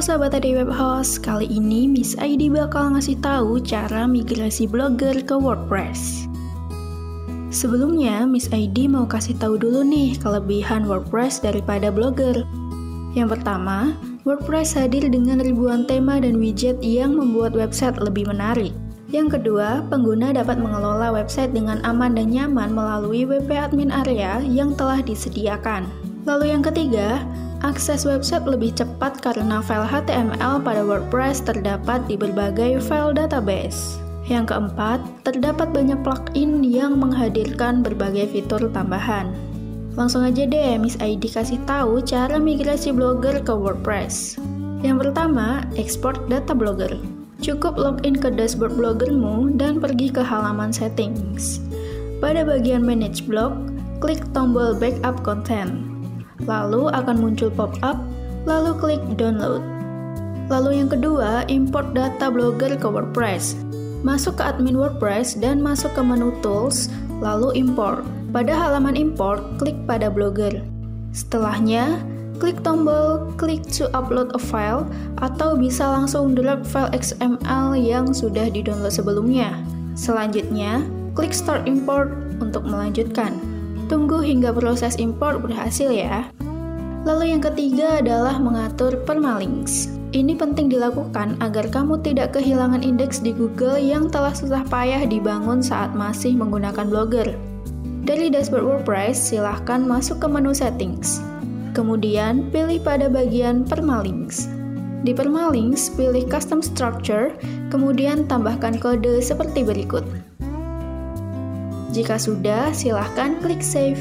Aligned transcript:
Sahabat 0.00 0.32
AD 0.32 0.48
Web 0.56 0.72
Host, 0.72 1.20
kali 1.20 1.44
ini 1.44 1.84
Miss 1.84 2.16
ID 2.16 2.48
bakal 2.48 2.96
ngasih 2.96 3.20
tahu 3.20 3.60
cara 3.60 4.08
migrasi 4.08 4.64
blogger 4.64 5.12
ke 5.20 5.36
WordPress. 5.36 6.24
Sebelumnya, 7.52 8.24
Miss 8.24 8.48
ID 8.48 8.88
mau 8.88 9.04
kasih 9.04 9.36
tahu 9.36 9.60
dulu 9.60 9.84
nih 9.84 10.16
kelebihan 10.16 10.88
WordPress 10.88 11.44
daripada 11.44 11.92
blogger. 11.92 12.48
Yang 13.12 13.36
pertama, 13.36 13.92
WordPress 14.24 14.72
hadir 14.72 15.04
dengan 15.04 15.36
ribuan 15.36 15.84
tema 15.84 16.16
dan 16.16 16.40
widget 16.40 16.80
yang 16.80 17.20
membuat 17.20 17.52
website 17.52 18.00
lebih 18.00 18.24
menarik. 18.24 18.72
Yang 19.12 19.36
kedua, 19.36 19.84
pengguna 19.92 20.32
dapat 20.32 20.64
mengelola 20.64 21.12
website 21.12 21.52
dengan 21.52 21.76
aman 21.84 22.16
dan 22.16 22.32
nyaman 22.32 22.72
melalui 22.72 23.28
WP 23.28 23.52
Admin 23.52 23.92
Area 23.92 24.40
yang 24.48 24.72
telah 24.72 25.04
disediakan. 25.04 25.84
Lalu 26.24 26.56
yang 26.56 26.64
ketiga, 26.64 27.20
Akses 27.60 28.08
website 28.08 28.48
lebih 28.48 28.72
cepat 28.72 29.20
karena 29.20 29.60
file 29.60 29.84
HTML 29.84 30.64
pada 30.64 30.80
WordPress 30.80 31.44
terdapat 31.44 32.00
di 32.08 32.16
berbagai 32.16 32.80
file 32.80 33.12
database. 33.12 34.00
Yang 34.24 34.56
keempat, 34.56 35.04
terdapat 35.28 35.68
banyak 35.68 36.00
plugin 36.00 36.64
yang 36.64 36.96
menghadirkan 36.96 37.84
berbagai 37.84 38.32
fitur 38.32 38.64
tambahan. 38.72 39.36
Langsung 39.92 40.24
aja 40.24 40.48
deh 40.48 40.80
Miss 40.80 40.96
ID 41.04 41.28
kasih 41.28 41.60
tahu 41.68 42.00
cara 42.00 42.40
migrasi 42.40 42.96
blogger 42.96 43.44
ke 43.44 43.52
WordPress. 43.52 44.40
Yang 44.80 45.04
pertama, 45.04 45.60
export 45.76 46.16
data 46.32 46.56
blogger. 46.56 46.96
Cukup 47.44 47.76
login 47.76 48.16
ke 48.16 48.32
dashboard 48.32 48.72
bloggermu 48.72 49.60
dan 49.60 49.84
pergi 49.84 50.08
ke 50.08 50.24
halaman 50.24 50.72
settings. 50.72 51.60
Pada 52.24 52.40
bagian 52.40 52.80
manage 52.80 53.28
blog, 53.28 53.52
klik 54.00 54.24
tombol 54.32 54.72
backup 54.72 55.20
content 55.20 55.99
lalu 56.44 56.88
akan 56.92 57.16
muncul 57.20 57.48
pop-up, 57.52 58.00
lalu 58.48 58.72
klik 58.78 59.02
download. 59.16 59.60
Lalu 60.50 60.82
yang 60.82 60.90
kedua, 60.90 61.46
import 61.46 61.94
data 61.94 62.26
blogger 62.26 62.74
ke 62.74 62.88
WordPress. 62.88 63.54
Masuk 64.02 64.40
ke 64.40 64.42
admin 64.42 64.74
WordPress 64.74 65.38
dan 65.38 65.62
masuk 65.62 65.92
ke 65.94 66.02
menu 66.02 66.34
tools, 66.42 66.90
lalu 67.22 67.54
import. 67.54 68.02
Pada 68.34 68.54
halaman 68.54 68.98
import, 68.98 69.42
klik 69.62 69.76
pada 69.86 70.10
blogger. 70.10 70.62
Setelahnya, 71.14 72.02
klik 72.40 72.62
tombol 72.64 73.28
klik 73.36 73.62
to 73.68 73.86
upload 73.92 74.32
a 74.32 74.40
file 74.40 74.88
atau 75.20 75.54
bisa 75.54 75.84
langsung 75.84 76.32
drag 76.32 76.64
file 76.64 76.88
XML 76.96 77.76
yang 77.76 78.10
sudah 78.10 78.48
di-download 78.48 78.90
sebelumnya. 78.90 79.52
Selanjutnya, 79.92 80.80
klik 81.12 81.36
start 81.36 81.68
import 81.68 82.10
untuk 82.40 82.64
melanjutkan. 82.64 83.36
Tunggu 83.90 84.22
hingga 84.22 84.54
proses 84.54 84.94
import 85.02 85.42
berhasil 85.42 85.90
ya. 85.90 86.30
Lalu 87.02 87.34
yang 87.34 87.42
ketiga 87.42 87.98
adalah 87.98 88.38
mengatur 88.38 88.94
permalinks. 89.02 89.90
Ini 90.14 90.38
penting 90.38 90.70
dilakukan 90.70 91.34
agar 91.42 91.66
kamu 91.74 91.98
tidak 91.98 92.38
kehilangan 92.38 92.86
indeks 92.86 93.18
di 93.18 93.34
Google 93.34 93.82
yang 93.82 94.06
telah 94.06 94.30
susah 94.30 94.62
payah 94.70 95.02
dibangun 95.10 95.58
saat 95.58 95.90
masih 95.90 96.38
menggunakan 96.38 96.86
Blogger. 96.86 97.34
Dari 98.06 98.30
dashboard 98.30 98.62
WordPress, 98.62 99.18
silahkan 99.18 99.82
masuk 99.82 100.22
ke 100.22 100.26
menu 100.30 100.54
settings. 100.54 101.18
Kemudian, 101.74 102.46
pilih 102.54 102.78
pada 102.78 103.10
bagian 103.10 103.66
permalinks. 103.66 104.46
Di 105.02 105.10
permalinks, 105.10 105.90
pilih 105.98 106.30
custom 106.30 106.62
structure, 106.62 107.34
kemudian 107.74 108.30
tambahkan 108.30 108.78
kode 108.78 109.18
seperti 109.18 109.66
berikut. 109.66 110.06
Jika 111.90 112.16
sudah, 112.16 112.70
silahkan 112.70 113.38
klik 113.42 113.62
save. 113.62 113.98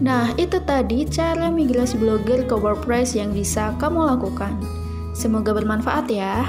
Nah, 0.00 0.32
itu 0.40 0.58
tadi 0.64 1.06
cara 1.06 1.52
migrasi 1.52 2.00
blogger 2.00 2.48
ke 2.48 2.56
WordPress 2.56 3.14
yang 3.14 3.30
bisa 3.30 3.76
kamu 3.78 4.16
lakukan. 4.16 4.56
Semoga 5.12 5.52
bermanfaat 5.52 6.08
ya. 6.08 6.48